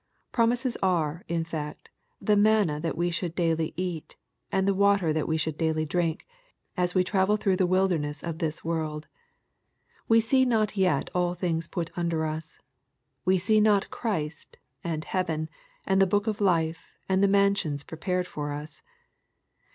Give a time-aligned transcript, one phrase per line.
[0.31, 4.15] Promises are, in fact, the manna that we should daily eat,
[4.51, 6.25] and the water that we should daily drink,
[6.75, 9.07] as we travel through the wilder ness of this world.
[10.07, 12.57] We see not yet all things put under us.
[13.25, 15.49] We see not Christ, and heaven,
[15.85, 18.81] and the book of life and the mansions prepared for us.